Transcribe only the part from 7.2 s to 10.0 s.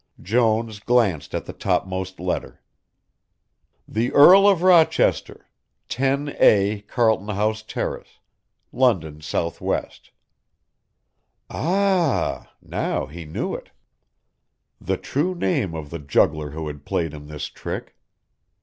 House Terrace, London, S. W.